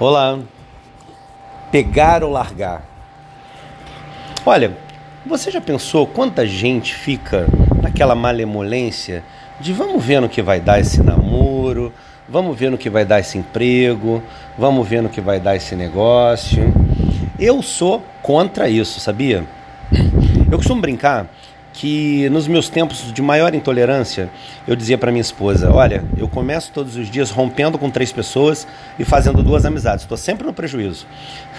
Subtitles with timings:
[0.00, 0.38] Olá.
[1.72, 2.84] Pegar ou largar?
[4.46, 4.76] Olha,
[5.26, 7.48] você já pensou quanta gente fica
[7.82, 9.24] naquela malemolência
[9.58, 11.92] de vamos ver no que vai dar esse namoro,
[12.28, 14.22] vamos ver no que vai dar esse emprego,
[14.56, 16.72] vamos ver no que vai dar esse negócio?
[17.36, 19.44] Eu sou contra isso, sabia?
[20.48, 21.26] Eu costumo brincar
[21.78, 24.28] que nos meus tempos de maior intolerância,
[24.66, 28.66] eu dizia para minha esposa: Olha, eu começo todos os dias rompendo com três pessoas
[28.98, 30.02] e fazendo duas amizades.
[30.02, 31.06] Estou sempre no prejuízo.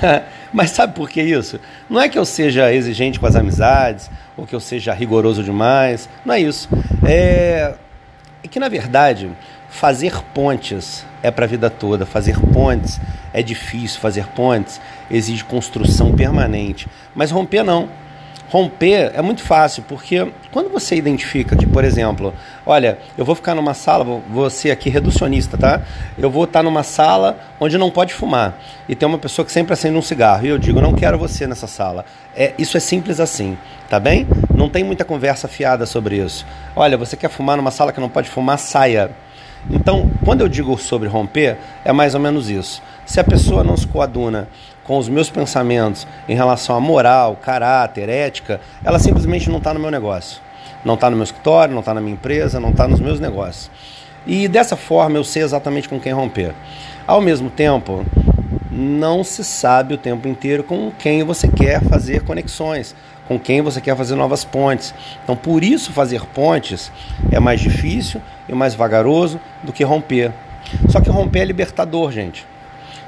[0.51, 1.57] Mas sabe por que isso?
[1.89, 6.09] Não é que eu seja exigente com as amizades ou que eu seja rigoroso demais.
[6.25, 6.67] Não é isso.
[7.07, 7.75] É,
[8.43, 9.31] é que, na verdade,
[9.69, 12.05] fazer pontes é para a vida toda.
[12.05, 12.99] Fazer pontes
[13.31, 14.01] é difícil.
[14.01, 16.89] Fazer pontes exige construção permanente.
[17.15, 17.88] Mas romper não
[18.49, 22.34] romper é muito fácil, porque quando você identifica que, por exemplo,
[22.66, 25.84] olha, eu vou ficar numa sala, vou ser aqui reducionista, tá?
[26.17, 29.73] Eu vou estar numa sala onde não pode fumar e tem uma pessoa que sempre
[29.73, 32.03] acende um cigarro e eu digo, não quero você nessa sala.
[32.36, 33.56] É, isso é simples assim,
[33.88, 34.28] tá bem?
[34.53, 36.45] Não tem muita conversa fiada sobre isso.
[36.75, 39.11] Olha, você quer fumar numa sala que não pode fumar, saia.
[39.69, 42.81] Então, quando eu digo sobre romper, é mais ou menos isso.
[43.05, 44.47] Se a pessoa não se coaduna
[44.83, 49.79] com os meus pensamentos em relação a moral, caráter, ética, ela simplesmente não está no
[49.79, 50.41] meu negócio.
[50.83, 53.69] Não está no meu escritório, não está na minha empresa, não está nos meus negócios.
[54.25, 56.53] E dessa forma eu sei exatamente com quem romper.
[57.05, 58.05] Ao mesmo tempo,
[58.71, 62.95] não se sabe o tempo inteiro com quem você quer fazer conexões,
[63.30, 64.91] com quem você quer fazer novas pontes.
[65.23, 66.91] Então, por isso, fazer pontes
[67.31, 70.33] é mais difícil e mais vagaroso do que romper.
[70.89, 72.44] Só que romper é libertador, gente.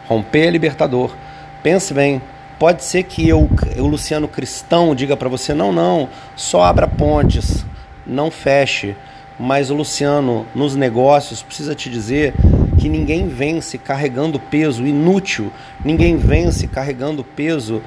[0.07, 1.15] Romper é libertador.
[1.63, 2.21] Pense bem,
[2.59, 3.49] pode ser que eu,
[3.79, 7.65] o Luciano Cristão diga para você: não, não, só abra pontes,
[8.05, 8.95] não feche.
[9.39, 12.35] Mas o Luciano, nos negócios, precisa te dizer
[12.77, 15.51] que ninguém vence carregando peso inútil,
[15.83, 17.81] ninguém vence carregando peso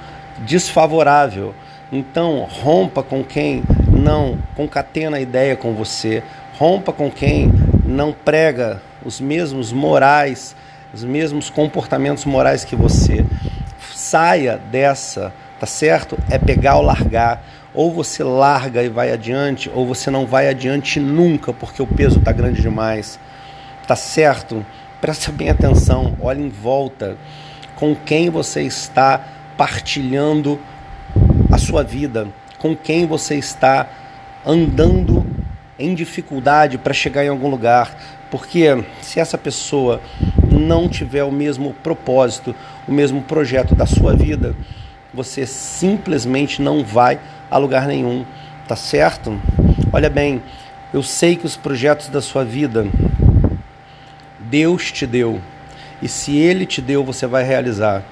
[0.45, 1.55] desfavorável.
[1.93, 6.23] Então, rompa com quem não concatena a ideia com você,
[6.59, 7.53] rompa com quem
[7.85, 10.57] não prega os mesmos morais,
[10.93, 13.25] os mesmos comportamentos morais que você
[13.95, 16.19] saia dessa, tá certo?
[16.31, 17.45] É pegar ou largar.
[17.73, 22.21] Ou você larga e vai adiante, ou você não vai adiante nunca, porque o peso
[22.21, 23.19] tá grande demais.
[23.85, 24.65] Tá certo?
[25.01, 27.17] Presta bem atenção, olhe em volta
[27.75, 29.21] com quem você está
[29.57, 30.61] partilhando
[31.65, 33.89] sua vida, com quem você está
[34.45, 35.27] andando
[35.79, 37.97] em dificuldade para chegar em algum lugar.
[38.31, 40.01] Porque se essa pessoa
[40.51, 42.55] não tiver o mesmo propósito,
[42.87, 44.55] o mesmo projeto da sua vida,
[45.13, 47.19] você simplesmente não vai
[47.51, 48.25] a lugar nenhum,
[48.67, 49.41] tá certo?
[49.93, 50.43] Olha bem,
[50.93, 52.87] eu sei que os projetos da sua vida
[54.39, 55.41] Deus te deu.
[56.03, 58.03] E se ele te deu, você vai realizar.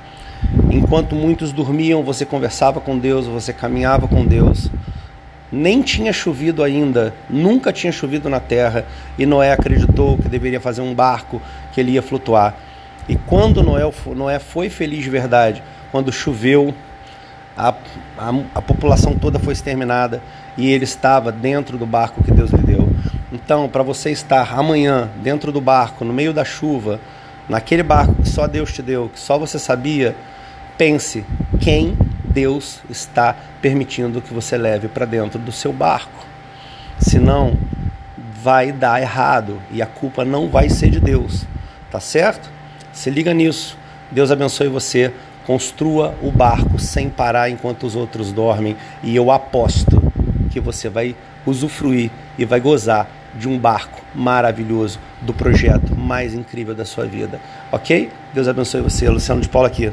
[0.73, 4.71] Enquanto muitos dormiam, você conversava com Deus, você caminhava com Deus
[5.53, 8.87] nem tinha chovido ainda, nunca tinha chovido na terra,
[9.19, 12.55] e Noé acreditou que deveria fazer um barco que ele ia flutuar.
[13.07, 13.83] E quando Noé,
[14.17, 16.75] Noé foi feliz de verdade, quando choveu,
[17.55, 17.75] a,
[18.17, 20.23] a, a população toda foi exterminada
[20.57, 22.89] e ele estava dentro do barco que Deus lhe deu.
[23.31, 26.99] Então, para você estar amanhã dentro do barco, no meio da chuva,
[27.47, 30.17] naquele barco que só Deus te deu, que só você sabia,
[30.83, 31.25] pense
[31.61, 36.27] quem Deus está permitindo que você leve para dentro do seu barco.
[36.99, 37.57] Senão,
[38.43, 41.47] vai dar errado e a culpa não vai ser de Deus,
[41.89, 42.51] tá certo?
[42.93, 43.79] Se liga nisso.
[44.11, 45.13] Deus abençoe você.
[45.47, 50.03] Construa o barco sem parar enquanto os outros dormem e eu aposto
[50.51, 51.15] que você vai
[51.47, 57.41] usufruir e vai gozar de um barco maravilhoso, do projeto mais incrível da sua vida.
[57.71, 58.11] Ok?
[58.35, 59.09] Deus abençoe você.
[59.09, 59.93] Luciano de Paula aqui.